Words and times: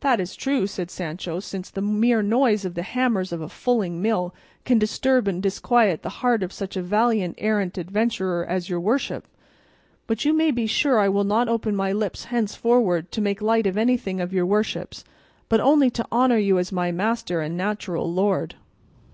"That 0.00 0.20
is 0.20 0.36
true," 0.36 0.66
said 0.66 0.90
Sancho, 0.90 1.40
"since 1.40 1.70
the 1.70 1.80
mere 1.80 2.20
noise 2.20 2.66
of 2.66 2.74
the 2.74 2.82
hammers 2.82 3.32
of 3.32 3.40
a 3.40 3.48
fulling 3.48 4.02
mill 4.02 4.34
can 4.66 4.78
disturb 4.78 5.26
and 5.26 5.42
disquiet 5.42 6.02
the 6.02 6.10
heart 6.20 6.42
of 6.42 6.52
such 6.52 6.76
a 6.76 6.82
valiant 6.82 7.34
errant 7.38 7.78
adventurer 7.78 8.44
as 8.44 8.68
your 8.68 8.78
worship; 8.78 9.26
but 10.06 10.22
you 10.26 10.34
may 10.34 10.50
be 10.50 10.66
sure 10.66 10.98
I 11.00 11.08
will 11.08 11.24
not 11.24 11.48
open 11.48 11.74
my 11.74 11.94
lips 11.94 12.24
henceforward 12.24 13.10
to 13.12 13.22
make 13.22 13.40
light 13.40 13.66
of 13.66 13.78
anything 13.78 14.20
of 14.20 14.34
your 14.34 14.44
worship's, 14.44 15.02
but 15.48 15.60
only 15.60 15.88
to 15.92 16.06
honour 16.12 16.36
you 16.36 16.58
as 16.58 16.70
my 16.70 16.92
master 16.92 17.40
and 17.40 17.56
natural 17.56 18.12
lord." 18.12 18.56